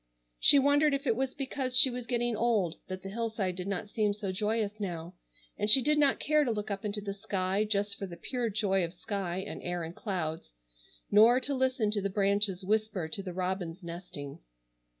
She 0.39 0.57
wondered 0.57 0.95
if 0.95 1.05
it 1.05 1.15
was 1.15 1.35
because 1.35 1.77
she 1.77 1.91
was 1.91 2.07
getting 2.07 2.35
old 2.35 2.77
that 2.87 3.03
the 3.03 3.09
hillside 3.09 3.55
did 3.55 3.67
not 3.67 3.87
seem 3.91 4.15
so 4.15 4.31
joyous 4.31 4.79
now, 4.79 5.13
and 5.59 5.69
she 5.69 5.79
did 5.79 5.99
not 5.99 6.19
care 6.19 6.43
to 6.43 6.49
look 6.49 6.71
up 6.71 6.83
into 6.83 7.01
the 7.01 7.13
sky 7.13 7.65
just 7.65 7.99
for 7.99 8.07
the 8.07 8.17
pure 8.17 8.49
joy 8.49 8.83
of 8.83 8.95
sky 8.95 9.37
and 9.45 9.61
air 9.61 9.83
and 9.83 9.95
clouds, 9.95 10.53
nor 11.11 11.39
to 11.41 11.53
listen 11.53 11.91
to 11.91 12.01
the 12.01 12.09
branches 12.09 12.65
whisper 12.65 13.07
to 13.09 13.21
the 13.21 13.31
robins 13.31 13.83
nesting. 13.83 14.39